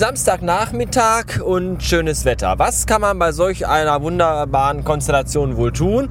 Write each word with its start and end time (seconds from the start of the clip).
Samstagnachmittag 0.00 1.42
und 1.44 1.82
schönes 1.82 2.24
Wetter. 2.24 2.58
Was 2.58 2.86
kann 2.86 3.02
man 3.02 3.18
bei 3.18 3.32
solch 3.32 3.66
einer 3.66 4.00
wunderbaren 4.00 4.82
Konstellation 4.82 5.58
wohl 5.58 5.72
tun? 5.72 6.08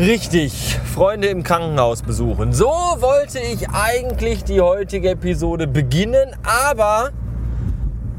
Richtig, 0.00 0.80
Freunde 0.92 1.28
im 1.28 1.44
Krankenhaus 1.44 2.02
besuchen. 2.02 2.52
So 2.52 2.66
wollte 2.66 3.38
ich 3.38 3.68
eigentlich 3.70 4.42
die 4.42 4.60
heutige 4.60 5.10
Episode 5.10 5.68
beginnen, 5.68 6.34
aber 6.42 7.10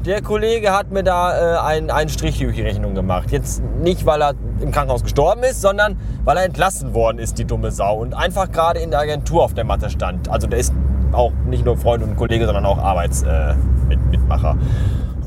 der 0.06 0.22
Kollege 0.22 0.72
hat 0.72 0.90
mir 0.90 1.02
da 1.02 1.56
äh, 1.56 1.58
einen, 1.58 1.90
einen 1.90 2.08
Strich 2.08 2.38
durch 2.38 2.56
die 2.56 2.62
Rechnung 2.62 2.94
gemacht. 2.94 3.30
Jetzt 3.30 3.62
nicht, 3.82 4.06
weil 4.06 4.22
er 4.22 4.32
im 4.62 4.72
Krankenhaus 4.72 5.02
gestorben 5.02 5.42
ist, 5.42 5.60
sondern 5.60 6.00
weil 6.24 6.38
er 6.38 6.44
entlassen 6.44 6.94
worden 6.94 7.18
ist, 7.18 7.36
die 7.36 7.44
dumme 7.44 7.70
Sau. 7.70 7.98
Und 7.98 8.14
einfach 8.14 8.50
gerade 8.50 8.80
in 8.80 8.92
der 8.92 9.00
Agentur 9.00 9.42
auf 9.42 9.52
der 9.52 9.64
Matte 9.64 9.90
stand. 9.90 10.30
Also 10.30 10.46
der 10.46 10.58
ist 10.58 10.72
auch 11.16 11.32
nicht 11.46 11.64
nur 11.64 11.76
Freund 11.76 12.02
und 12.02 12.16
Kollege, 12.16 12.46
sondern 12.46 12.66
auch 12.66 12.78
Arbeitsmitmacher. 12.78 14.56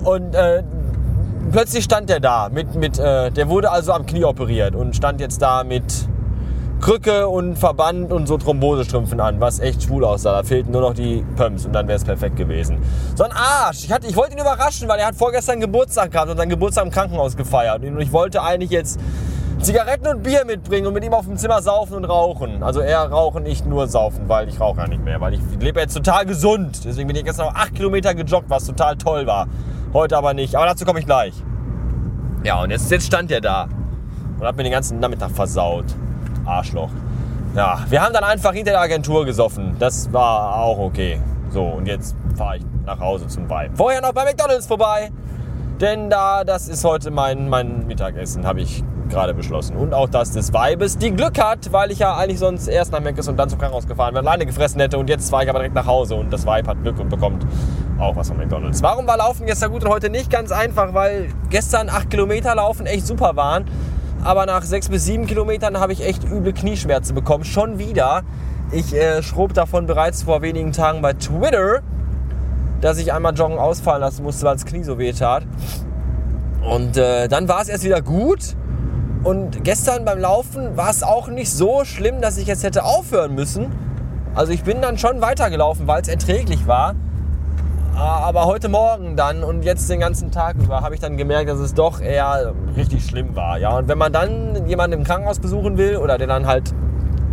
Äh, 0.04 0.08
und 0.08 0.34
äh, 0.36 0.64
plötzlich 1.52 1.84
stand 1.84 2.10
der 2.10 2.20
da 2.20 2.50
mit, 2.50 2.76
mit 2.76 3.00
äh, 3.00 3.32
der 3.32 3.50
wurde 3.50 3.72
also 3.72 3.92
am 3.94 4.06
Knie 4.06 4.24
operiert 4.24 4.76
und 4.76 4.96
stand 4.96 5.20
jetzt 5.20 5.42
da 5.42 5.64
mit 5.64 5.84
Krücke 6.82 7.28
und 7.28 7.58
Verband 7.58 8.14
und 8.14 8.26
so 8.28 8.38
Thrombosestrümpfen 8.38 9.20
an, 9.20 9.42
was 9.42 9.60
echt 9.60 9.84
schwul 9.84 10.06
aussah. 10.06 10.32
Da 10.32 10.44
fehlten 10.44 10.72
nur 10.72 10.82
noch 10.82 10.94
die 10.94 11.26
Pumps 11.36 11.66
und 11.66 11.74
dann 11.74 11.88
wäre 11.88 11.98
es 11.98 12.06
perfekt 12.06 12.38
gewesen. 12.38 12.78
So 13.16 13.26
ein 13.26 13.32
Arsch. 13.34 13.84
Ich, 13.84 13.92
hatte, 13.92 14.08
ich 14.08 14.16
wollte 14.16 14.34
ihn 14.34 14.40
überraschen, 14.40 14.88
weil 14.88 15.00
er 15.00 15.08
hat 15.08 15.16
vorgestern 15.16 15.60
Geburtstag 15.60 16.12
gehabt 16.12 16.32
und 16.32 16.38
seinen 16.38 16.50
Geburtstag 16.50 16.86
im 16.86 16.92
Krankenhaus 16.92 17.36
gefeiert. 17.36 17.84
Und 17.84 18.00
ich 18.00 18.14
wollte 18.14 18.42
eigentlich 18.42 18.70
jetzt 18.70 18.98
Zigaretten 19.62 20.08
und 20.08 20.24
Bier 20.24 20.46
mitbringen 20.46 20.88
und 20.88 20.94
mit 20.94 21.04
ihm 21.04 21.14
auf 21.14 21.26
dem 21.26 21.36
Zimmer 21.36 21.62
saufen 21.62 21.96
und 21.96 22.06
rauchen. 22.06 22.64
Also 22.64 22.80
eher 22.80 23.04
rauchen, 23.10 23.44
nicht 23.44 23.66
nur 23.66 23.88
saufen, 23.88 24.30
weil 24.30 24.48
ich 24.48 24.60
rauche 24.60 24.80
ja 24.80 24.88
nicht 24.88 25.04
mehr. 25.04 25.20
Weil 25.20 25.34
ich 25.34 25.42
lebe 25.60 25.82
jetzt 25.82 25.94
total 25.94 26.26
gesund. 26.26 26.86
Deswegen 26.86 27.08
bin 27.08 27.18
ich 27.18 27.26
gestern 27.26 27.48
noch 27.48 27.56
8 27.56 27.76
Kilometer 27.76 28.14
gejoggt, 28.16 28.50
was 28.50 28.66
total 28.66 28.96
toll 28.96 29.28
war. 29.28 29.48
Heute 29.94 30.18
aber 30.18 30.34
nicht. 30.34 30.56
Aber 30.56 30.66
dazu 30.66 30.86
komme 30.86 31.00
ich 31.00 31.06
gleich. 31.06 31.34
Ja, 32.44 32.62
und 32.62 32.70
jetzt, 32.70 32.90
jetzt 32.90 33.08
stand 33.08 33.32
er 33.32 33.42
da 33.42 33.68
und 34.40 34.48
hat 34.48 34.56
mir 34.56 34.64
den 34.64 34.72
ganzen 34.72 35.00
Nachmittag 35.00 35.32
versaut. 35.32 35.86
Arschloch. 36.46 36.90
Ja, 37.54 37.80
wir 37.90 38.02
haben 38.02 38.14
dann 38.14 38.24
einfach 38.24 38.54
hinter 38.54 38.72
der 38.72 38.82
Agentur 38.82 39.26
gesoffen. 39.26 39.76
Das 39.78 40.14
war 40.14 40.56
auch 40.56 40.80
okay. 40.80 41.20
So, 41.50 41.64
und 41.64 41.86
jetzt 41.86 42.16
fahre 42.38 42.58
ich 42.58 42.64
nach 42.86 43.00
Hause 43.00 43.28
zum 43.28 43.50
Vibe. 43.50 43.76
Vorher 43.76 44.02
noch 44.02 44.14
bei 44.14 44.24
McDonalds 44.24 44.68
vorbei. 44.68 45.12
Denn 45.82 46.10
da, 46.10 46.44
das 46.44 46.68
ist 46.68 46.84
heute 46.84 47.10
mein, 47.10 47.50
mein 47.50 47.88
Mittagessen, 47.88 48.46
habe 48.46 48.62
ich 48.62 48.84
gerade 49.10 49.34
beschlossen. 49.34 49.76
Und 49.76 49.94
auch 49.94 50.10
das 50.10 50.32
des 50.32 50.54
Weibes, 50.54 50.98
die 50.98 51.12
Glück 51.12 51.42
hat, 51.42 51.72
weil 51.72 51.92
ich 51.92 52.00
ja 52.00 52.16
eigentlich 52.16 52.40
sonst 52.40 52.68
erst 52.68 52.92
nach 52.92 53.02
Meckes 53.02 53.28
und 53.28 53.38
dann 53.38 53.50
zum 53.50 53.60
Krankenhaus 53.60 53.88
gefahren 53.88 54.14
wäre, 54.14 54.26
alleine 54.26 54.46
gefressen 54.46 54.80
hätte. 54.80 54.98
Und 54.98 55.10
jetzt 55.10 55.30
fahre 55.30 55.44
ich 55.44 55.50
aber 55.50 55.60
direkt 55.60 55.76
nach 55.76 55.86
Hause 55.86 56.16
und 56.16 56.32
das 56.32 56.46
Weib 56.46 56.68
hat 56.68 56.82
Glück 56.82 57.00
und 57.00 57.10
bekommt 57.10 57.46
auch 58.00 58.16
was 58.16 58.30
von 58.30 58.38
McDonalds. 58.38 58.82
Warum 58.82 59.08
war 59.08 59.18
Laufen 59.18 59.46
gestern 59.46 59.72
gut 59.72 59.84
und 59.84 59.90
heute 59.90 60.10
nicht? 60.10 60.30
Ganz 60.30 60.52
einfach, 60.52 60.94
weil 60.94 61.30
gestern 61.50 61.90
8 61.90 62.10
Kilometer 62.10 62.56
Laufen 62.56 62.86
echt 62.86 63.06
super 63.06 63.36
waren 63.36 63.66
aber 64.24 64.46
nach 64.46 64.64
sechs 64.64 64.90
bis 64.90 65.06
sieben 65.06 65.28
Kilometern 65.28 65.80
habe 65.80 65.94
ich 65.94 66.06
echt 66.06 66.24
üble 66.24 66.54
Knieschmerzen 66.54 67.16
bekommen. 67.16 67.46
Schon 67.46 67.80
wieder. 67.80 68.24
Ich 68.72 68.94
äh, 68.94 69.24
schrob 69.24 69.54
davon 69.54 69.86
bereits 69.86 70.24
vor 70.24 70.42
wenigen 70.42 70.72
Tagen 70.72 71.02
bei 71.02 71.14
Twitter, 71.14 71.82
dass 72.82 72.98
ich 72.98 73.14
einmal 73.14 73.34
Joggen 73.34 73.58
ausfallen 73.58 74.02
lassen 74.02 74.24
musste, 74.24 74.46
weil 74.46 74.56
das 74.56 74.66
Knie 74.66 74.84
so 74.84 75.00
weh 75.00 75.12
tat. 75.14 75.44
Und 76.70 76.98
äh, 76.98 77.28
dann 77.28 77.48
war 77.48 77.62
es 77.62 77.70
erst 77.70 77.84
wieder 77.84 78.02
gut. 78.02 78.56
Und 79.24 79.64
gestern 79.66 80.06
beim 80.06 80.20
Laufen 80.20 80.78
war 80.78 80.90
es 80.90 81.04
auch 81.04 81.28
nicht 81.28 81.52
so 81.52 81.84
schlimm, 81.84 82.22
dass 82.22 82.38
ich 82.38 82.48
jetzt 82.48 82.64
hätte 82.64 82.86
aufhören 82.86 83.36
müssen. 83.36 83.68
Also 84.34 84.54
ich 84.54 84.64
bin 84.64 84.82
dann 84.82 84.98
schon 84.98 85.22
weitergelaufen, 85.22 85.88
weil 85.88 86.02
es 86.02 86.08
erträglich 86.08 86.68
war. 86.68 86.96
Ah, 87.96 88.20
aber 88.20 88.46
heute 88.46 88.70
Morgen 88.70 89.18
dann 89.18 89.44
und 89.44 89.64
jetzt 89.64 89.90
den 89.90 90.00
ganzen 90.00 90.32
Tag 90.32 90.56
über 90.56 90.82
habe 90.82 90.96
ich 90.96 91.02
dann 91.02 91.18
gemerkt, 91.18 91.50
dass 91.50 91.60
es 91.60 91.74
doch 91.74 92.00
eher 92.00 92.54
richtig 92.78 93.06
schlimm 93.06 93.36
war. 93.36 93.58
Ja, 93.58 93.78
und 93.78 93.90
wenn 93.90 93.98
man 93.98 94.14
dann 94.14 94.68
jemanden 94.68 95.00
im 95.00 95.04
Krankenhaus 95.04 95.40
besuchen 95.40 95.78
will 95.78 95.98
oder 95.98 96.18
der 96.18 96.28
dann 96.28 96.48
halt 96.48 96.74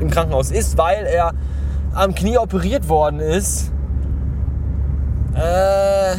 im 0.01 0.11
Krankenhaus 0.11 0.51
ist, 0.51 0.77
weil 0.77 1.07
er 1.07 1.35
am 1.95 2.17
Knie 2.17 2.37
operiert 2.37 2.89
worden 2.89 3.21
ist, 3.21 3.71
äh, 5.37 6.17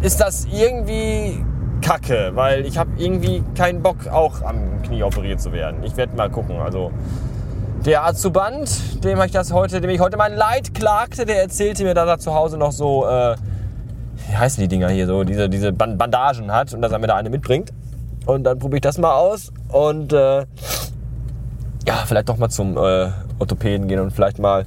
ist 0.00 0.18
das 0.20 0.46
irgendwie 0.46 1.44
kacke, 1.82 2.30
weil 2.34 2.64
ich 2.64 2.78
habe 2.78 2.90
irgendwie 2.96 3.42
keinen 3.54 3.82
Bock 3.82 4.08
auch 4.08 4.42
am 4.42 4.82
Knie 4.82 5.02
operiert 5.02 5.40
zu 5.40 5.52
werden. 5.52 5.82
Ich 5.82 5.96
werde 5.96 6.16
mal 6.16 6.30
gucken. 6.30 6.58
Also 6.60 6.90
der 7.84 8.04
Azuband, 8.06 9.04
dem 9.04 9.20
ich 9.22 9.32
das 9.32 9.52
heute, 9.52 9.80
dem 9.80 9.90
ich 9.90 10.00
heute 10.00 10.16
mein 10.16 10.34
Leid 10.34 10.72
klagte, 10.72 11.26
der 11.26 11.42
erzählte 11.42 11.82
mir, 11.82 11.94
dass 11.94 12.08
er 12.08 12.18
zu 12.18 12.32
Hause 12.32 12.56
noch 12.56 12.72
so, 12.72 13.06
äh, 13.06 13.34
wie 14.28 14.36
heißen 14.36 14.62
die 14.62 14.68
Dinger 14.68 14.88
hier, 14.88 15.06
so 15.06 15.24
diese, 15.24 15.48
diese 15.48 15.72
Bandagen 15.72 16.52
hat 16.52 16.72
und 16.72 16.80
dass 16.80 16.92
er 16.92 16.98
mir 17.00 17.08
da 17.08 17.16
eine 17.16 17.28
mitbringt. 17.28 17.70
Und 18.24 18.44
dann 18.44 18.58
probiere 18.60 18.76
ich 18.76 18.82
das 18.82 18.98
mal 18.98 19.14
aus 19.14 19.52
und 19.68 20.12
äh, 20.12 20.46
ja, 21.86 22.04
vielleicht 22.06 22.28
doch 22.28 22.36
mal 22.36 22.48
zum 22.48 22.76
äh, 22.76 23.08
Orthopäden 23.38 23.88
gehen 23.88 24.00
und 24.00 24.12
vielleicht 24.12 24.38
mal 24.38 24.66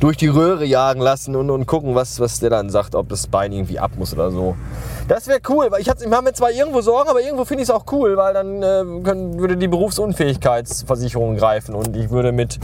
durch 0.00 0.16
die 0.16 0.28
Röhre 0.28 0.64
jagen 0.64 1.00
lassen 1.00 1.34
und, 1.36 1.50
und 1.50 1.66
gucken, 1.66 1.94
was, 1.94 2.20
was 2.20 2.40
der 2.40 2.50
dann 2.50 2.70
sagt, 2.70 2.94
ob 2.94 3.08
das 3.08 3.26
Bein 3.26 3.52
irgendwie 3.52 3.78
ab 3.78 3.92
muss 3.96 4.12
oder 4.12 4.30
so. 4.30 4.56
Das 5.08 5.26
wäre 5.26 5.40
cool, 5.48 5.70
weil 5.70 5.80
ich, 5.80 5.88
ich 5.88 6.06
mir 6.06 6.32
zwar 6.32 6.50
irgendwo 6.50 6.80
Sorgen, 6.80 7.08
aber 7.10 7.20
irgendwo 7.20 7.44
finde 7.44 7.62
ich 7.62 7.68
es 7.68 7.74
auch 7.74 7.84
cool, 7.92 8.16
weil 8.16 8.34
dann 8.34 8.62
äh, 8.62 9.02
können, 9.02 9.38
würde 9.38 9.56
die 9.56 9.68
Berufsunfähigkeitsversicherung 9.68 11.36
greifen 11.36 11.74
und 11.74 11.96
ich 11.96 12.10
würde 12.10 12.32
mit 12.32 12.58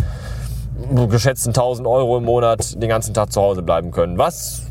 geschätzten 1.09 1.51
1000 1.51 1.87
Euro 1.87 2.19
im 2.19 2.25
Monat 2.25 2.81
den 2.81 2.89
ganzen 2.89 3.13
Tag 3.13 3.33
zu 3.33 3.41
Hause 3.41 3.63
bleiben 3.63 3.91
können. 3.91 4.19
Was 4.19 4.63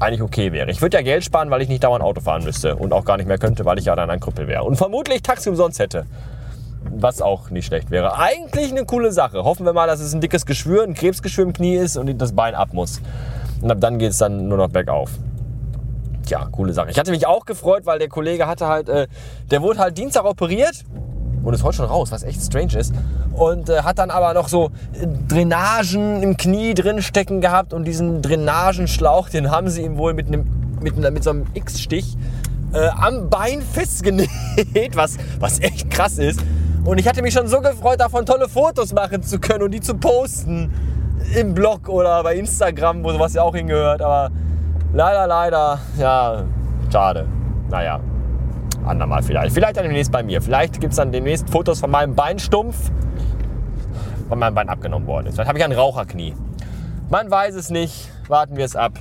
eigentlich 0.00 0.22
okay 0.22 0.52
wäre. 0.52 0.70
Ich 0.70 0.82
würde 0.82 0.96
ja 0.96 1.02
Geld 1.02 1.24
sparen, 1.24 1.50
weil 1.50 1.62
ich 1.62 1.68
nicht 1.68 1.84
dauernd 1.84 2.02
Auto 2.02 2.20
fahren 2.20 2.44
müsste 2.44 2.76
und 2.76 2.92
auch 2.92 3.04
gar 3.04 3.16
nicht 3.16 3.26
mehr 3.26 3.38
könnte, 3.38 3.64
weil 3.64 3.78
ich 3.78 3.84
ja 3.84 3.94
dann 3.94 4.10
ein 4.10 4.20
Krüppel 4.20 4.48
wäre. 4.48 4.64
Und 4.64 4.76
vermutlich 4.76 5.22
Taxi 5.22 5.48
umsonst 5.48 5.78
hätte. 5.78 6.06
Was 6.90 7.22
auch 7.22 7.50
nicht 7.50 7.66
schlecht 7.66 7.90
wäre. 7.90 8.16
Eigentlich 8.18 8.70
eine 8.70 8.84
coole 8.84 9.12
Sache. 9.12 9.44
Hoffen 9.44 9.66
wir 9.66 9.72
mal, 9.72 9.86
dass 9.86 10.00
es 10.00 10.14
ein 10.14 10.20
dickes 10.20 10.46
Geschwür, 10.46 10.84
ein 10.84 10.94
Krebsgeschwür 10.94 11.44
im 11.44 11.52
Knie 11.52 11.76
ist 11.76 11.96
und 11.96 12.16
das 12.18 12.32
Bein 12.32 12.54
ab 12.54 12.72
muss. 12.72 13.00
Und 13.60 13.70
ab 13.70 13.78
dann 13.80 13.98
geht 13.98 14.10
es 14.10 14.18
dann 14.18 14.48
nur 14.48 14.58
noch 14.58 14.68
bergauf. 14.68 15.10
Tja, 16.26 16.48
coole 16.50 16.72
Sache. 16.72 16.90
Ich 16.90 16.98
hatte 16.98 17.10
mich 17.10 17.26
auch 17.26 17.44
gefreut, 17.44 17.84
weil 17.84 17.98
der 17.98 18.08
Kollege 18.08 18.46
hatte 18.46 18.66
halt, 18.66 18.88
äh, 18.88 19.08
der 19.50 19.62
wurde 19.62 19.78
halt 19.78 19.98
Dienstag 19.98 20.24
operiert 20.24 20.84
und 21.42 21.52
ist 21.52 21.62
heute 21.62 21.76
schon 21.76 21.86
raus, 21.86 22.10
was 22.10 22.22
echt 22.22 22.42
strange 22.42 22.78
ist. 22.78 22.94
Und 23.32 23.68
äh, 23.68 23.82
hat 23.82 23.98
dann 23.98 24.10
aber 24.10 24.32
noch 24.32 24.48
so 24.48 24.70
äh, 24.94 25.06
Drainagen 25.28 26.22
im 26.22 26.36
Knie 26.36 26.74
drin 26.74 27.02
stecken 27.02 27.40
gehabt 27.40 27.74
und 27.74 27.84
diesen 27.84 28.22
Drainagenschlauch, 28.22 29.28
den 29.28 29.50
haben 29.50 29.68
sie 29.68 29.82
ihm 29.82 29.98
wohl 29.98 30.14
mit, 30.14 30.28
einem, 30.28 30.46
mit, 30.80 30.96
mit 30.96 31.24
so 31.24 31.30
einem 31.30 31.46
X-Stich 31.52 32.16
äh, 32.72 32.88
am 32.88 33.28
Bein 33.28 33.60
festgenäht, 33.60 34.28
was, 34.94 35.18
was 35.38 35.60
echt 35.60 35.90
krass 35.90 36.18
ist. 36.18 36.40
Und 36.84 36.98
ich 36.98 37.08
hatte 37.08 37.22
mich 37.22 37.32
schon 37.32 37.48
so 37.48 37.60
gefreut, 37.60 37.98
davon 37.98 38.26
tolle 38.26 38.48
Fotos 38.48 38.92
machen 38.92 39.22
zu 39.22 39.38
können 39.38 39.62
und 39.62 39.70
die 39.70 39.80
zu 39.80 39.94
posten 39.94 40.70
im 41.34 41.54
Blog 41.54 41.88
oder 41.88 42.22
bei 42.22 42.36
Instagram, 42.36 43.02
wo 43.02 43.10
sowas 43.10 43.32
ja 43.32 43.42
auch 43.42 43.54
hingehört. 43.54 44.02
Aber 44.02 44.30
leider, 44.92 45.26
leider, 45.26 45.78
ja, 45.98 46.44
schade. 46.92 47.26
Naja, 47.70 48.00
andermal 48.84 49.22
vielleicht. 49.22 49.54
Vielleicht 49.54 49.78
dann 49.78 49.84
demnächst 49.84 50.12
bei 50.12 50.22
mir. 50.22 50.42
Vielleicht 50.42 50.78
gibt 50.78 50.92
es 50.92 50.96
dann 50.98 51.10
demnächst 51.10 51.48
Fotos 51.48 51.80
von 51.80 51.90
meinem 51.90 52.14
Beinstumpf, 52.14 52.90
von 54.28 54.38
meinem 54.38 54.54
Bein 54.54 54.68
abgenommen 54.68 55.06
worden 55.06 55.28
ist. 55.28 55.36
Vielleicht 55.36 55.48
habe 55.48 55.58
ich 55.58 55.64
ein 55.64 55.72
Raucherknie. 55.72 56.34
Man 57.08 57.30
weiß 57.30 57.54
es 57.54 57.70
nicht. 57.70 58.10
Warten 58.28 58.56
wir 58.56 58.64
es 58.64 58.76
ab. 58.76 58.92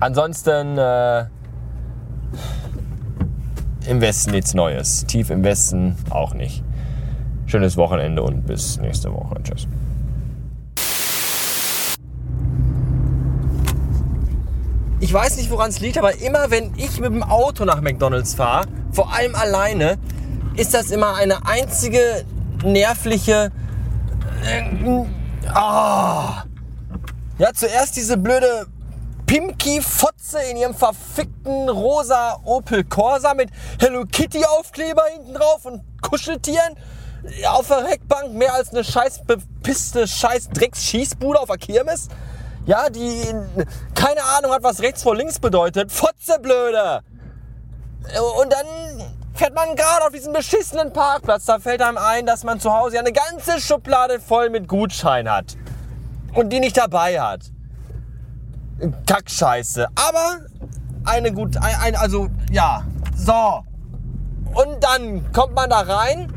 Ansonsten 0.00 0.78
äh, 0.78 1.26
im 3.86 4.00
Westen 4.00 4.32
nichts 4.32 4.54
Neues. 4.54 5.06
Tief 5.06 5.30
im 5.30 5.44
Westen 5.44 5.96
auch 6.10 6.34
nicht. 6.34 6.64
Schönes 7.52 7.76
Wochenende 7.76 8.22
und 8.22 8.46
bis 8.46 8.78
nächste 8.78 9.12
Woche. 9.12 9.34
Tschüss. 9.42 9.66
Ich 15.00 15.12
weiß 15.12 15.36
nicht, 15.36 15.50
woran 15.50 15.68
es 15.68 15.78
liegt, 15.80 15.98
aber 15.98 16.18
immer 16.22 16.50
wenn 16.50 16.72
ich 16.78 16.98
mit 16.98 17.12
dem 17.12 17.22
Auto 17.22 17.66
nach 17.66 17.82
McDonald's 17.82 18.32
fahre, 18.32 18.68
vor 18.90 19.12
allem 19.12 19.34
alleine, 19.34 19.98
ist 20.56 20.72
das 20.72 20.90
immer 20.90 21.14
eine 21.16 21.46
einzige 21.46 22.24
nervliche. 22.64 23.52
Äh, 24.46 24.62
oh. 24.86 25.06
Ja, 27.36 27.52
zuerst 27.52 27.96
diese 27.96 28.16
blöde 28.16 28.64
Pimki-Fotze 29.26 30.38
in 30.50 30.56
ihrem 30.56 30.74
verfickten 30.74 31.68
rosa 31.68 32.38
Opel 32.44 32.84
Corsa 32.84 33.34
mit 33.34 33.50
Hello 33.78 34.04
Kitty 34.10 34.42
Aufkleber 34.42 35.02
hinten 35.12 35.34
drauf 35.34 35.66
und 35.66 35.82
Kuscheltieren 36.00 36.78
auf 37.48 37.68
der 37.68 37.84
Heckbank 37.86 38.32
mehr 38.34 38.54
als 38.54 38.70
eine 38.70 38.84
scheiß 38.84 39.22
bepisste 39.24 40.06
scheiß 40.06 40.50
Drecks-Schießbude 40.50 41.38
auf 41.38 41.48
der 41.48 41.58
Kirmes. 41.58 42.08
Ja, 42.66 42.90
die 42.90 43.34
keine 43.94 44.22
Ahnung 44.36 44.52
hat, 44.52 44.62
was 44.62 44.80
rechts 44.80 45.02
vor 45.02 45.16
links 45.16 45.38
bedeutet. 45.38 45.90
Fotze 45.90 46.38
blöde! 46.40 47.02
Und 48.40 48.52
dann 48.52 49.12
fährt 49.34 49.54
man 49.54 49.74
gerade 49.76 50.04
auf 50.06 50.12
diesen 50.12 50.32
beschissenen 50.32 50.92
Parkplatz. 50.92 51.44
Da 51.44 51.58
fällt 51.58 51.82
einem 51.82 51.98
ein, 51.98 52.26
dass 52.26 52.44
man 52.44 52.60
zu 52.60 52.72
Hause 52.72 52.98
eine 52.98 53.12
ganze 53.12 53.60
Schublade 53.60 54.20
voll 54.20 54.50
mit 54.50 54.68
Gutschein 54.68 55.30
hat. 55.30 55.56
Und 56.34 56.50
die 56.50 56.60
nicht 56.60 56.76
dabei 56.76 57.20
hat. 57.20 57.40
Kackscheiße. 59.06 59.88
Aber 59.94 60.40
eine 61.04 61.32
gut, 61.32 61.56
ein, 61.56 61.74
ein, 61.80 61.96
also 61.96 62.28
ja, 62.50 62.84
so. 63.16 63.64
Und 64.54 64.82
dann 64.82 65.32
kommt 65.32 65.54
man 65.54 65.70
da 65.70 65.80
rein, 65.80 66.32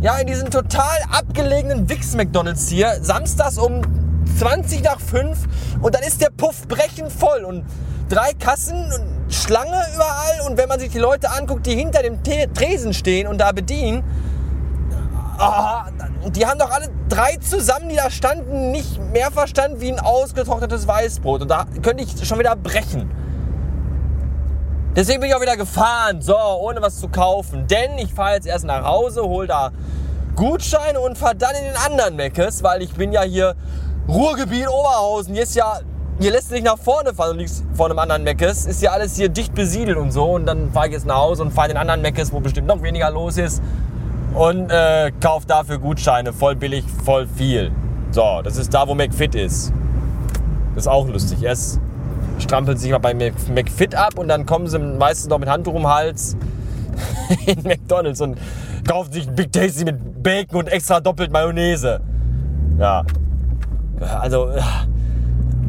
ja, 0.00 0.18
in 0.18 0.26
diesen 0.26 0.50
total 0.50 0.98
abgelegenen 1.10 1.88
Wix-McDonalds 1.88 2.68
hier, 2.68 2.98
samstags 3.00 3.58
um 3.58 3.82
20 4.38 4.82
nach 4.82 5.00
5 5.00 5.38
und 5.80 5.94
dann 5.94 6.02
ist 6.02 6.20
der 6.20 6.30
Puff 6.30 6.68
brechend 6.68 7.10
voll 7.10 7.44
und 7.44 7.64
drei 8.08 8.32
Kassen 8.32 8.76
und 8.76 9.32
Schlange 9.32 9.80
überall 9.94 10.48
und 10.48 10.58
wenn 10.58 10.68
man 10.68 10.78
sich 10.78 10.90
die 10.90 10.98
Leute 10.98 11.30
anguckt, 11.30 11.66
die 11.66 11.74
hinter 11.74 12.02
dem 12.02 12.22
Tresen 12.22 12.92
stehen 12.92 13.26
und 13.26 13.40
da 13.40 13.52
bedienen, 13.52 14.04
oh, 15.40 16.30
die 16.30 16.46
haben 16.46 16.58
doch 16.58 16.70
alle 16.70 16.88
drei 17.08 17.36
zusammen, 17.36 17.88
die 17.88 17.96
da 17.96 18.10
standen, 18.10 18.70
nicht 18.70 19.00
mehr 19.12 19.30
verstanden 19.30 19.80
wie 19.80 19.90
ein 19.90 19.98
ausgetrocknetes 19.98 20.86
Weißbrot 20.86 21.42
und 21.42 21.48
da 21.50 21.64
könnte 21.82 22.04
ich 22.04 22.26
schon 22.26 22.38
wieder 22.38 22.54
brechen. 22.54 23.10
Deswegen 24.96 25.20
bin 25.20 25.28
ich 25.28 25.36
auch 25.36 25.42
wieder 25.42 25.58
gefahren, 25.58 26.22
so, 26.22 26.34
ohne 26.38 26.80
was 26.80 26.98
zu 26.98 27.08
kaufen. 27.08 27.66
Denn 27.66 27.98
ich 27.98 28.14
fahre 28.14 28.36
jetzt 28.36 28.46
erst 28.46 28.64
nach 28.64 28.82
Hause, 28.82 29.20
hol 29.24 29.46
da 29.46 29.70
Gutscheine 30.36 31.00
und 31.00 31.16
fahre 31.16 31.34
dann 31.34 31.54
in 31.56 31.64
den 31.64 31.76
anderen 31.76 32.14
Meckes, 32.14 32.62
weil 32.62 32.82
ich 32.82 32.92
bin 32.92 33.10
ja 33.10 33.22
hier 33.22 33.54
Ruhrgebiet 34.06 34.68
Oberhausen. 34.68 35.32
Hier 35.32 35.44
ist 35.44 35.56
ja, 35.56 35.80
hier 36.20 36.30
lässt 36.30 36.50
sich 36.50 36.62
nach 36.62 36.78
vorne 36.78 37.14
fahren 37.14 37.30
und 37.30 37.38
liegst 37.38 37.64
vor 37.74 37.86
einem 37.86 37.98
anderen 37.98 38.22
Meckes. 38.22 38.66
Ist 38.66 38.82
ja 38.82 38.90
alles 38.92 39.16
hier 39.16 39.30
dicht 39.30 39.54
besiedelt 39.54 39.96
und 39.96 40.12
so. 40.12 40.24
Und 40.32 40.44
dann 40.44 40.70
fahre 40.72 40.88
ich 40.88 40.92
jetzt 40.92 41.06
nach 41.06 41.16
Hause 41.16 41.42
und 41.42 41.52
fahre 41.52 41.68
in 41.68 41.74
den 41.74 41.80
anderen 41.80 42.02
Meckes, 42.02 42.32
wo 42.32 42.40
bestimmt 42.40 42.66
noch 42.66 42.82
weniger 42.82 43.10
los 43.10 43.38
ist. 43.38 43.62
Und 44.34 44.70
äh, 44.70 45.10
kaufe 45.22 45.46
dafür 45.46 45.78
Gutscheine, 45.78 46.34
voll 46.34 46.54
billig, 46.54 46.84
voll 47.04 47.26
viel. 47.26 47.72
So, 48.10 48.42
das 48.44 48.58
ist 48.58 48.74
da, 48.74 48.86
wo 48.86 48.94
McFit 48.94 49.34
ist. 49.34 49.72
Das 50.74 50.84
ist 50.84 50.88
auch 50.88 51.08
lustig. 51.08 51.42
Erst 51.42 51.80
strampeln 52.38 52.76
sich 52.76 52.90
mal 52.90 52.98
bei 52.98 53.14
McFit 53.14 53.94
ab 53.94 54.18
und 54.18 54.28
dann 54.28 54.44
kommen 54.44 54.66
sie 54.66 54.78
meistens 54.78 55.30
noch 55.30 55.38
mit 55.38 55.48
Handtuch 55.48 55.72
um 55.72 55.82
den 55.82 55.88
Hals 55.88 56.36
in 57.46 57.62
McDonalds 57.86 58.20
und 58.20 58.36
kaufen 58.86 59.12
sich 59.12 59.28
Big 59.28 59.52
Tasty 59.52 59.84
mit 59.84 60.22
Bacon 60.22 60.60
und 60.60 60.68
extra 60.68 61.00
doppelt 61.00 61.30
Mayonnaise. 61.30 62.00
Ja. 62.78 63.04
Also, 64.20 64.50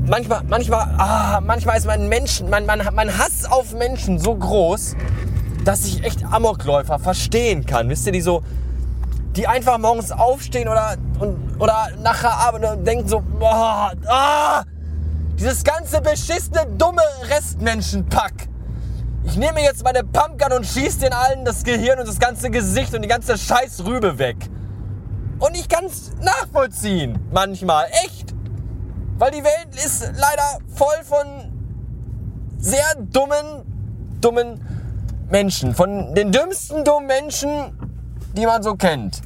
manchmal, 0.08 0.42
manchmal, 0.50 0.88
ah, 0.98 1.40
manchmal 1.42 1.78
ist 1.78 1.86
mein 1.86 2.10
Menschen, 2.10 2.50
mein, 2.50 2.66
mein, 2.66 2.82
mein 2.94 3.16
Hass 3.18 3.46
auf 3.46 3.74
Menschen 3.74 4.20
so 4.20 4.36
groß, 4.36 4.96
dass 5.64 5.86
ich 5.86 6.04
echt 6.04 6.26
Amokläufer 6.26 7.00
verstehen 7.00 7.66
kann. 7.66 7.88
Wisst 7.90 8.08
ihr, 8.08 8.12
die 8.12 8.22
so, 8.22 8.42
die 9.36 9.48
einfach 9.48 9.78
morgens 9.78 10.12
aufstehen 10.12 10.68
oder, 10.68 10.96
und, 11.20 11.38
oder 11.60 11.88
nachher 12.04 12.34
Abend 12.34 12.66
und 12.66 12.86
denken 12.86 13.08
so, 13.08 13.22
boah, 13.40 13.94
ah, 14.08 14.64
dieses 15.40 15.64
ganze 15.64 16.02
beschissene, 16.02 16.66
dumme 16.78 17.04
Restmenschenpack. 17.30 18.34
Ich 19.24 19.36
nehme 19.36 19.62
jetzt 19.62 19.84
meine 19.84 20.04
Pumpgun 20.04 20.54
und 20.54 20.66
schieße 20.66 21.00
den 21.00 21.14
allen 21.14 21.46
das 21.46 21.64
Gehirn 21.64 22.00
und 22.00 22.08
das 22.08 22.20
ganze 22.20 22.50
Gesicht 22.50 22.94
und 22.94 23.02
die 23.02 23.08
ganze 23.08 23.38
Scheißrübe 23.38 24.18
weg. 24.18 24.38
Und 25.40 25.56
ich 25.56 25.70
kann 25.70 25.86
es 25.86 26.12
nachvollziehen, 26.22 27.20
manchmal, 27.32 27.86
echt. 28.06 28.34
Weil 29.18 29.32
die 29.32 29.44
Welt 29.44 29.76
ist 29.76 30.12
leider 30.16 30.60
voll 30.76 31.04
von 31.04 31.28
sehr 32.58 32.96
dummen, 33.00 33.64
dummen 34.22 34.62
Menschen. 35.30 35.76
Von 35.76 36.14
den 36.16 36.32
dümmsten 36.32 36.84
dummen 36.84 37.08
Menschen, 37.08 37.50
die 38.36 38.46
man 38.46 38.64
so 38.64 38.76
kennt. 38.76 39.22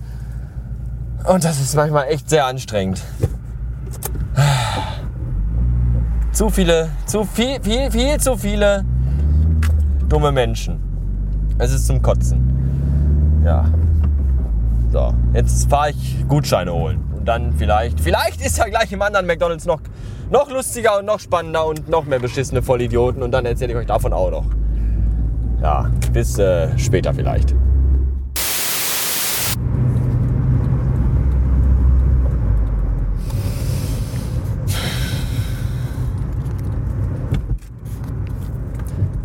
Und 1.25 1.43
das 1.43 1.59
ist 1.59 1.75
manchmal 1.75 2.07
echt 2.07 2.29
sehr 2.29 2.45
anstrengend. 2.45 3.01
Zu 6.31 6.49
viele, 6.49 6.89
zu 7.05 7.23
viel, 7.25 7.61
viel, 7.61 7.91
viel 7.91 8.19
zu 8.19 8.37
viele 8.37 8.85
dumme 10.11 10.31
Menschen. 10.31 10.79
Es 11.57 11.71
ist 11.71 11.87
zum 11.87 12.01
Kotzen. 12.01 13.41
Ja. 13.45 13.65
So, 14.91 15.13
jetzt 15.33 15.69
fahre 15.69 15.91
ich 15.91 16.27
Gutscheine 16.27 16.73
holen. 16.73 16.99
Und 17.15 17.25
dann 17.25 17.53
vielleicht, 17.57 17.99
vielleicht 18.01 18.45
ist 18.45 18.57
ja 18.57 18.65
gleich 18.65 18.91
im 18.91 19.01
anderen 19.01 19.25
McDonalds 19.25 19.65
noch, 19.65 19.79
noch 20.29 20.49
lustiger 20.51 20.99
und 20.99 21.05
noch 21.05 21.19
spannender 21.19 21.65
und 21.65 21.87
noch 21.87 22.03
mehr 22.05 22.19
beschissene 22.19 22.61
Vollidioten. 22.61 23.23
Und 23.23 23.31
dann 23.31 23.45
erzähle 23.45 23.71
ich 23.71 23.77
euch 23.77 23.85
davon 23.85 24.11
auch 24.11 24.31
noch. 24.31 24.45
Ja, 25.61 25.89
bis 26.11 26.37
äh, 26.39 26.77
später 26.77 27.13
vielleicht. 27.13 27.55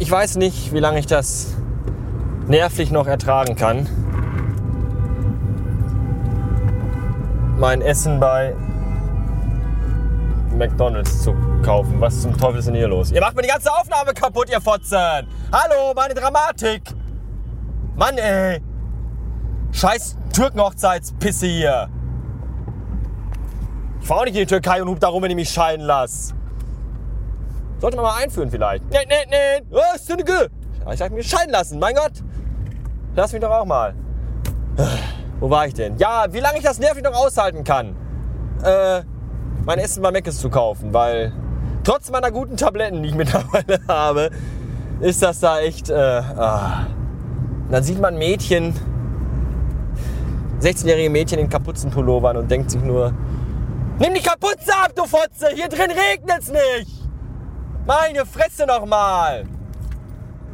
Ich 0.06 0.12
weiß 0.12 0.36
nicht, 0.36 0.72
wie 0.72 0.78
lange 0.78 1.00
ich 1.00 1.06
das 1.06 1.56
nervlich 2.46 2.92
noch 2.92 3.08
ertragen 3.08 3.56
kann. 3.56 3.88
Mein 7.58 7.82
Essen 7.82 8.20
bei 8.20 8.54
McDonalds 10.56 11.24
zu 11.24 11.34
kaufen. 11.64 12.00
Was 12.00 12.22
zum 12.22 12.38
Teufel 12.38 12.60
ist 12.60 12.68
denn 12.68 12.76
hier 12.76 12.86
los? 12.86 13.10
Ihr 13.10 13.20
macht 13.20 13.34
mir 13.34 13.42
die 13.42 13.48
ganze 13.48 13.68
Aufnahme 13.72 14.14
kaputt, 14.14 14.48
ihr 14.48 14.60
Fotzen! 14.60 15.26
Hallo, 15.50 15.92
meine 15.96 16.14
Dramatik! 16.14 16.82
Mann, 17.96 18.16
ey! 18.16 18.62
Scheiß 19.72 20.16
Türkenhochzeitspisse 20.32 21.46
hier! 21.46 21.88
Ich 24.00 24.06
fahr 24.06 24.18
auch 24.18 24.24
nicht 24.24 24.36
in 24.36 24.42
die 24.42 24.46
Türkei 24.46 24.80
und 24.80 24.88
hub 24.88 25.00
darum, 25.00 25.24
wenn 25.24 25.30
ich 25.32 25.36
mich 25.36 25.50
scheiden 25.50 25.84
lasse. 25.84 26.35
Sollte 27.78 27.96
man 27.96 28.06
mal 28.06 28.22
einführen 28.22 28.50
vielleicht. 28.50 28.84
Nee, 28.90 28.98
nee, 29.08 29.14
nee. 29.28 29.76
Ist 29.94 30.08
denn 30.08 30.24
Ich 30.92 30.98
sag 30.98 31.12
mir 31.12 31.22
scheiden 31.22 31.52
lassen. 31.52 31.78
Mein 31.78 31.94
Gott. 31.94 32.22
Lass 33.14 33.32
mich 33.32 33.40
doch 33.40 33.50
auch 33.50 33.64
mal. 33.64 33.94
Wo 35.40 35.50
war 35.50 35.66
ich 35.66 35.74
denn? 35.74 35.96
Ja, 35.98 36.26
wie 36.30 36.40
lange 36.40 36.58
ich 36.58 36.64
das 36.64 36.78
nervig 36.78 37.02
noch 37.02 37.14
aushalten 37.14 37.64
kann. 37.64 37.96
Äh, 38.62 39.02
mein 39.64 39.78
Essen 39.78 40.02
bei 40.02 40.10
Meckes 40.10 40.38
zu 40.38 40.48
kaufen, 40.48 40.94
weil 40.94 41.32
trotz 41.84 42.10
meiner 42.10 42.30
guten 42.30 42.56
Tabletten, 42.56 43.02
die 43.02 43.10
ich 43.10 43.14
mittlerweile 43.16 43.80
habe, 43.88 44.30
ist 45.00 45.22
das 45.22 45.40
da 45.40 45.60
echt. 45.60 45.90
Äh, 45.90 45.94
ah. 45.94 46.86
Dann 47.70 47.82
sieht 47.82 48.00
man 48.00 48.16
Mädchen, 48.16 48.74
16-jährige 50.60 51.10
Mädchen 51.10 51.38
in 51.38 51.48
Kapuzenpullovern 51.48 52.36
und 52.36 52.50
denkt 52.50 52.70
sich 52.70 52.80
nur: 52.80 53.12
Nimm 53.98 54.14
die 54.14 54.22
Kapuze 54.22 54.72
ab, 54.72 54.92
du 54.94 55.04
Fotze! 55.04 55.48
Hier 55.54 55.68
drin 55.68 55.90
regnet's 55.90 56.50
nicht! 56.50 56.95
Meine 57.86 58.26
Fresse 58.26 58.66
nochmal! 58.66 59.44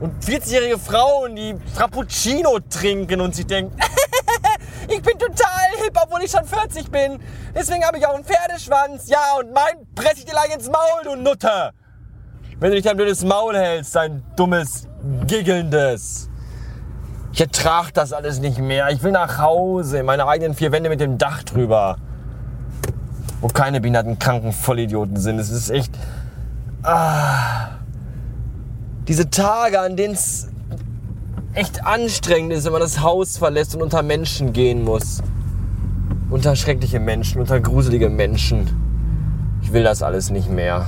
Und 0.01 0.23
40-jährige 0.23 0.79
Frauen, 0.79 1.35
die 1.35 1.57
Frappuccino 1.75 2.59
trinken 2.69 3.23
und 3.23 3.35
sich 3.35 3.47
denken, 3.47 3.75
ich 4.89 5.01
bin 5.01 5.19
total 5.19 5.71
hip, 5.83 5.97
obwohl 6.03 6.23
ich 6.23 6.31
schon 6.31 6.45
40 6.45 6.91
bin. 6.91 7.21
Deswegen 7.55 7.85
habe 7.85 7.97
ich 7.97 8.07
auch 8.07 8.15
einen 8.15 8.25
Pferdeschwanz. 8.25 9.09
Ja, 9.09 9.37
und 9.39 9.51
mein 9.55 9.87
presse 9.95 10.19
ich 10.19 10.25
dir 10.27 10.33
gleich 10.33 10.55
ins 10.55 10.69
Maul, 10.69 11.05
du 11.05 11.15
Nutte. 11.17 11.73
Wenn 12.61 12.71
du 12.71 12.75
nicht 12.77 12.87
dein 12.87 12.97
blödes 12.99 13.25
Maul 13.25 13.57
hältst, 13.57 13.95
dein 13.97 14.23
dummes, 14.37 14.87
giggelndes. 15.27 16.29
Ich 17.33 17.41
ertrage 17.41 17.93
das 17.95 18.13
alles 18.13 18.41
nicht 18.41 18.59
mehr. 18.59 18.91
Ich 18.91 19.03
will 19.03 19.13
nach 19.13 19.39
Hause, 19.39 20.01
in 20.01 20.07
meine 20.07 20.27
eigenen 20.27 20.53
vier 20.55 20.71
Wände 20.71 20.91
mit 20.91 21.01
dem 21.01 21.17
Dach 21.17 21.45
drüber. 21.45 21.97
Wo 23.41 23.49
keine 23.49 23.81
behinderten, 23.81 24.19
kranken 24.19 24.53
Vollidioten 24.53 25.17
sind. 25.17 25.39
Es 25.39 25.49
ist 25.49 25.71
echt... 25.71 25.95
Ah, 26.85 27.79
diese 29.07 29.31
Tage, 29.31 29.79
an 29.81 29.97
denen 29.97 30.15
es 30.15 30.49
echt 31.55 31.87
anstrengend 31.87 32.53
ist, 32.53 32.65
wenn 32.65 32.73
man 32.73 32.81
das 32.81 33.01
Haus 33.01 33.39
verlässt 33.39 33.77
und 33.77 33.83
unter 33.83 34.03
Menschen 34.03 34.53
gehen 34.53 34.83
muss. 34.83 35.23
Unter 36.31 36.57
schreckliche 36.57 36.99
Menschen, 36.99 37.41
unter 37.41 37.61
gruselige 37.61 38.09
Menschen. 38.09 38.69
Ich 39.63 39.73
will 39.73 39.85
das 39.85 40.03
alles 40.03 40.31
nicht 40.31 40.51
mehr. 40.51 40.87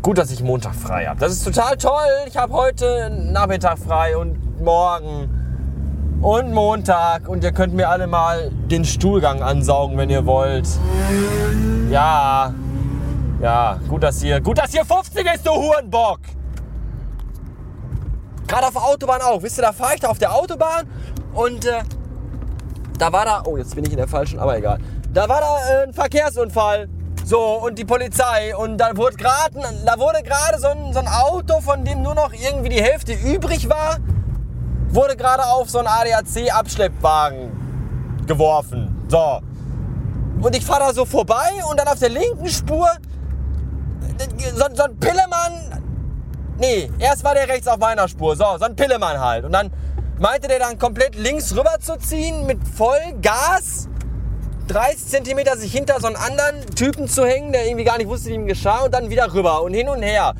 Gut, 0.00 0.16
dass 0.16 0.30
ich 0.30 0.42
Montag 0.42 0.74
frei 0.74 1.04
habe. 1.04 1.20
Das 1.20 1.32
ist 1.32 1.44
total 1.44 1.76
toll. 1.76 2.08
Ich 2.26 2.38
habe 2.38 2.54
heute 2.54 3.10
Nachmittag 3.10 3.78
frei 3.78 4.16
und 4.16 4.62
morgen 4.62 5.28
und 6.22 6.54
Montag. 6.54 7.28
Und 7.28 7.44
ihr 7.44 7.52
könnt 7.52 7.74
mir 7.74 7.90
alle 7.90 8.06
mal 8.06 8.50
den 8.70 8.86
Stuhlgang 8.86 9.42
ansaugen, 9.42 9.98
wenn 9.98 10.08
ihr 10.08 10.24
wollt. 10.24 10.66
Ja, 11.90 12.54
ja, 13.40 13.78
gut, 13.88 14.02
dass 14.02 14.20
hier, 14.20 14.40
gut, 14.40 14.58
dass 14.58 14.70
hier 14.70 14.84
50 14.84 15.26
ist, 15.34 15.46
du 15.46 15.52
Hurenbock. 15.52 16.20
Gerade 18.46 18.66
auf 18.66 18.72
der 18.72 18.82
Autobahn 18.82 19.22
auch. 19.22 19.42
Wisst 19.42 19.58
ihr, 19.58 19.62
da 19.62 19.72
fahre 19.72 19.94
ich 19.94 20.00
da 20.00 20.08
auf 20.08 20.18
der 20.18 20.34
Autobahn 20.34 20.86
und 21.32 21.64
äh, 21.64 21.82
da 22.98 23.12
war 23.12 23.24
da, 23.24 23.42
oh, 23.46 23.56
jetzt 23.56 23.74
bin 23.74 23.84
ich 23.84 23.92
in 23.92 23.96
der 23.96 24.08
falschen, 24.08 24.38
aber 24.38 24.58
egal. 24.58 24.78
Da 25.12 25.28
war 25.28 25.40
da 25.40 25.70
äh, 25.70 25.82
ein 25.84 25.94
Verkehrsunfall. 25.94 26.88
So, 27.24 27.40
und 27.40 27.78
die 27.78 27.84
Polizei. 27.84 28.56
Und 28.56 28.78
da 28.78 28.96
wurde 28.96 29.16
gerade 29.16 29.54
da 29.86 29.98
wurde 29.98 30.22
gerade 30.22 30.58
so 30.58 30.68
ein, 30.68 30.92
so 30.92 30.98
ein 30.98 31.08
Auto, 31.08 31.60
von 31.60 31.84
dem 31.84 32.02
nur 32.02 32.14
noch 32.14 32.32
irgendwie 32.32 32.70
die 32.70 32.82
Hälfte 32.82 33.12
übrig 33.12 33.68
war, 33.68 33.98
wurde 34.88 35.16
gerade 35.16 35.46
auf 35.46 35.70
so 35.70 35.78
einen 35.78 35.88
ADAC-Abschleppwagen 35.88 38.24
geworfen. 38.26 39.06
So. 39.08 39.40
Und 40.42 40.56
ich 40.56 40.64
fahre 40.64 40.80
da 40.80 40.92
so 40.92 41.04
vorbei 41.04 41.50
und 41.70 41.78
dann 41.78 41.88
auf 41.88 41.98
der 41.98 42.08
linken 42.08 42.48
Spur 42.48 42.88
so, 44.54 44.64
so 44.74 44.82
ein 44.84 44.98
Pillemann. 44.98 45.82
Nee, 46.58 46.90
erst 46.98 47.24
war 47.24 47.34
der 47.34 47.48
rechts 47.48 47.66
auf 47.66 47.78
meiner 47.78 48.08
Spur. 48.08 48.36
So, 48.36 48.44
so 48.58 48.64
ein 48.64 48.76
Pillemann 48.76 49.18
halt. 49.18 49.44
Und 49.44 49.52
dann 49.52 49.70
meinte 50.18 50.48
der 50.48 50.58
dann 50.58 50.78
komplett 50.78 51.16
links 51.16 51.56
rüber 51.56 51.76
zu 51.80 51.96
ziehen 51.98 52.46
mit 52.46 52.58
Vollgas. 52.76 53.88
30 54.68 55.06
Zentimeter 55.06 55.56
sich 55.56 55.72
hinter 55.72 55.98
so 56.00 56.06
einen 56.06 56.16
anderen 56.16 56.64
Typen 56.76 57.08
zu 57.08 57.26
hängen, 57.26 57.52
der 57.52 57.66
irgendwie 57.66 57.84
gar 57.84 57.98
nicht 57.98 58.08
wusste, 58.08 58.28
wie 58.30 58.34
ihm 58.34 58.46
geschah, 58.46 58.84
und 58.84 58.94
dann 58.94 59.10
wieder 59.10 59.32
rüber 59.34 59.62
und 59.62 59.74
hin 59.74 59.88
und 59.88 60.02
her. 60.02 60.34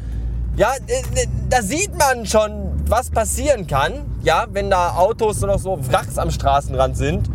Ja, 0.56 0.72
äh, 0.86 1.20
äh, 1.20 1.26
da 1.48 1.62
sieht 1.62 1.96
man 1.96 2.26
schon, 2.26 2.84
was 2.86 3.10
passieren 3.10 3.66
kann, 3.66 4.04
ja, 4.22 4.46
wenn 4.50 4.70
da 4.70 4.94
Autos 4.96 5.40
noch 5.40 5.58
so 5.58 5.78
Wracks 5.90 6.18
am 6.18 6.30
Straßenrand 6.30 6.96
sind. 6.96 7.28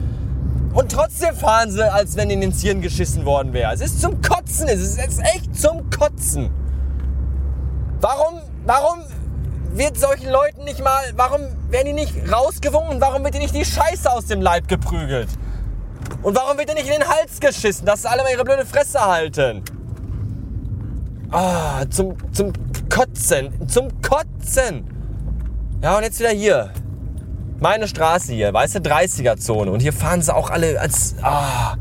Und 0.76 0.92
trotzdem 0.92 1.34
fahren 1.34 1.72
sie, 1.72 1.90
als 1.90 2.18
wenn 2.18 2.30
ihnen 2.30 2.42
ins 2.42 2.62
Hirn 2.62 2.82
geschissen 2.82 3.24
worden 3.24 3.54
wäre. 3.54 3.74
Es 3.74 3.80
ist 3.80 4.02
zum 4.02 4.22
Kotzen, 4.22 4.68
es 4.68 4.82
ist, 4.82 5.20
echt 5.20 5.56
zum 5.58 5.90
Kotzen. 5.90 6.52
Warum, 8.02 8.42
warum 8.66 9.00
wird 9.72 9.98
solchen 9.98 10.30
Leuten 10.30 10.66
nicht 10.66 10.84
mal, 10.84 11.02
warum 11.16 11.40
werden 11.70 11.88
die 11.88 11.94
nicht 11.94 12.14
rausgewungen? 12.30 13.00
Warum 13.00 13.24
wird 13.24 13.36
die 13.36 13.40
nicht 13.40 13.56
die 13.56 13.64
Scheiße 13.64 14.12
aus 14.12 14.26
dem 14.26 14.42
Leib 14.42 14.68
geprügelt? 14.68 15.30
Und 16.22 16.36
warum 16.36 16.58
wird 16.58 16.68
ihr 16.68 16.76
nicht 16.76 16.88
in 16.88 17.00
den 17.00 17.08
Hals 17.08 17.40
geschissen, 17.40 17.86
dass 17.86 18.02
sie 18.02 18.10
alle 18.10 18.24
mal 18.24 18.34
ihre 18.34 18.44
blöde 18.44 18.66
Fresse 18.66 19.00
halten? 19.00 19.64
Ah, 21.32 21.86
zum, 21.90 22.18
zum 22.34 22.52
Kotzen, 22.90 23.66
zum 23.70 24.02
Kotzen. 24.02 24.84
Ja, 25.82 25.96
und 25.96 26.04
jetzt 26.04 26.20
wieder 26.20 26.32
hier. 26.32 26.74
Meine 27.60 27.88
Straße 27.88 28.34
hier, 28.34 28.54
weiße 28.54 28.80
30er-Zone. 28.80 29.72
Und 29.72 29.80
hier 29.80 29.94
fahren 29.94 30.22
sie 30.22 30.36
auch 30.36 30.50
alle 30.50 30.80
als, 30.80 31.16
ah, 31.22 31.76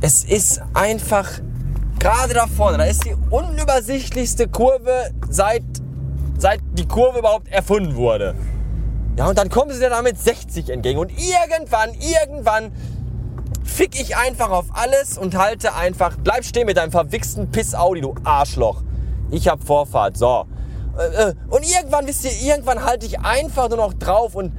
es 0.00 0.24
ist 0.24 0.62
einfach, 0.72 1.28
gerade 1.98 2.32
da 2.32 2.46
vorne, 2.46 2.78
da 2.78 2.84
ist 2.84 3.04
die 3.04 3.14
unübersichtlichste 3.30 4.48
Kurve 4.48 5.10
seit, 5.28 5.64
seit 6.38 6.60
die 6.72 6.88
Kurve 6.88 7.18
überhaupt 7.18 7.48
erfunden 7.48 7.96
wurde. 7.96 8.34
Ja, 9.18 9.26
und 9.26 9.36
dann 9.36 9.50
kommen 9.50 9.72
sie 9.72 9.80
da 9.80 10.00
mit 10.00 10.18
60 10.18 10.70
entgegen. 10.70 10.98
Und 10.98 11.10
irgendwann, 11.10 11.90
irgendwann 11.94 12.72
fick 13.64 14.00
ich 14.00 14.16
einfach 14.16 14.50
auf 14.50 14.66
alles 14.72 15.18
und 15.18 15.36
halte 15.36 15.74
einfach, 15.74 16.16
bleib 16.22 16.44
stehen 16.44 16.66
mit 16.66 16.78
deinem 16.78 16.90
verwichsten 16.90 17.50
Piss-Audi, 17.50 18.00
du 18.00 18.14
Arschloch. 18.24 18.82
Ich 19.30 19.48
hab 19.48 19.62
Vorfahrt, 19.62 20.16
so. 20.16 20.46
Äh, 20.98 21.30
äh, 21.30 21.34
und 21.48 21.62
irgendwann, 21.68 22.06
wisst 22.06 22.24
ihr, 22.24 22.32
irgendwann 22.32 22.82
halte 22.84 23.04
ich 23.04 23.20
einfach 23.20 23.68
nur 23.68 23.78
noch 23.78 23.92
drauf 23.92 24.34
und 24.34 24.52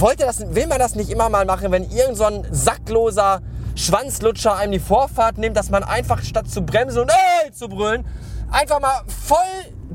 wollte 0.00 0.24
das, 0.24 0.40
will 0.54 0.66
man 0.66 0.78
das 0.78 0.94
nicht 0.94 1.10
immer 1.10 1.28
mal 1.28 1.44
machen, 1.44 1.72
wenn 1.72 1.90
irgend 1.90 2.16
so 2.16 2.24
ein 2.24 2.46
sackloser 2.50 3.40
Schwanzlutscher 3.74 4.56
einem 4.56 4.72
die 4.72 4.78
Vorfahrt 4.78 5.38
nimmt, 5.38 5.56
dass 5.56 5.70
man 5.70 5.82
einfach 5.82 6.22
statt 6.22 6.50
zu 6.50 6.62
bremsen 6.62 7.02
und 7.02 7.10
ey 7.10 7.52
zu 7.52 7.68
brüllen, 7.68 8.04
einfach 8.50 8.80
mal 8.80 9.02
voll 9.06 9.38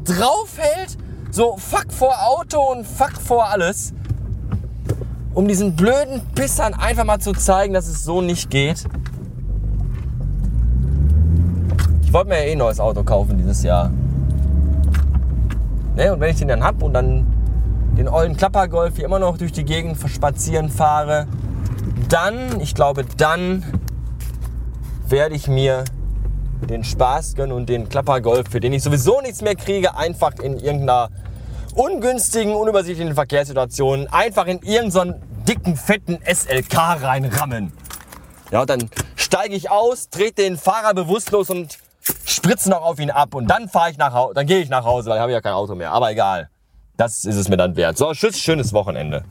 drauf 0.04 0.58
hält, 0.58 0.98
so 1.32 1.58
fuck 1.58 1.92
vor 1.92 2.16
Auto 2.28 2.60
und 2.60 2.86
fuck 2.86 3.14
vor 3.22 3.50
alles 3.50 3.94
um 5.36 5.50
diesen 5.50 5.76
blöden 5.76 6.22
Pissern 6.34 6.74
einfach 6.74 7.04
mal 7.04 7.20
zu 7.20 7.34
zeigen, 7.34 7.74
dass 7.74 7.88
es 7.88 8.04
so 8.04 8.22
nicht 8.22 8.50
geht. 8.50 8.86
Ich 12.04 12.14
wollte 12.14 12.30
mir 12.30 12.38
ja 12.38 12.46
eh 12.46 12.52
ein 12.54 12.58
neues 12.58 12.80
Auto 12.80 13.04
kaufen 13.04 13.38
dieses 13.38 13.62
Jahr. 13.62 13.92
Ne? 15.98 16.14
Und 16.14 16.22
wenn 16.22 16.32
ich 16.32 16.38
den 16.38 16.48
dann 16.48 16.64
hab 16.64 16.82
und 16.82 16.94
dann 16.94 17.28
den 17.98 18.10
ollen 18.10 18.36
Klappergolf 18.36 18.96
hier 18.96 19.06
immer 19.06 19.20
noch 19.20 19.38
durch 19.38 19.52
die 19.52 19.64
Gegend 19.64 19.98
spazieren 20.10 20.70
fahre, 20.70 21.28
dann, 22.10 22.60
ich 22.60 22.76
glaube, 22.76 23.06
dann 23.18 23.64
werde 25.08 25.36
ich 25.36 25.48
mir 25.48 25.86
den 26.62 26.84
Spaß 26.84 27.36
gönnen 27.36 27.56
und 27.56 27.70
den 27.70 27.90
Klappergolf, 27.90 28.50
für 28.50 28.60
den 28.60 28.74
ich 28.74 28.84
sowieso 28.84 29.22
nichts 29.22 29.42
mehr 29.42 29.56
kriege, 29.56 29.96
einfach 29.96 30.34
in 30.40 30.58
irgendeiner 30.58 31.10
ungünstigen, 31.76 32.56
unübersichtlichen 32.56 33.14
Verkehrssituationen 33.14 34.08
einfach 34.12 34.48
in 34.48 34.60
irgendeinen 34.60 35.22
dicken, 35.48 35.76
fetten 35.76 36.20
SLK 36.26 37.02
reinrammen. 37.02 37.72
Ja, 38.52 38.66
dann 38.66 38.90
steige 39.16 39.56
ich 39.56 39.70
aus, 39.70 40.10
trete 40.10 40.44
den 40.44 40.58
Fahrer 40.58 40.94
bewusstlos 40.94 41.50
und 41.50 41.78
spritze 42.26 42.70
noch 42.70 42.82
auf 42.82 43.00
ihn 43.00 43.12
ab 43.12 43.36
und 43.36 43.48
dann 43.48 43.68
fahre 43.68 43.92
ich 43.92 43.98
nach 43.98 44.14
Hause, 44.14 44.34
dann 44.36 44.46
gehe 44.46 44.60
ich 44.60 44.70
nach 44.70 44.86
Hause, 44.86 45.10
weil 45.10 45.18
ich 45.18 45.22
habe 45.22 45.32
ja 45.32 45.42
kein 45.42 45.54
Auto 45.54 45.76
mehr. 45.76 45.92
Aber 45.92 46.12
egal. 46.12 46.50
Das 46.98 47.26
ist 47.26 47.36
es 47.36 47.50
mir 47.50 47.58
dann 47.58 47.76
wert. 47.76 47.98
So, 47.98 48.12
tschüss, 48.12 48.40
schönes 48.40 48.72
Wochenende. 48.72 49.24